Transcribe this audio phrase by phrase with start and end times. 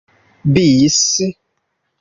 [0.55, 0.97] bis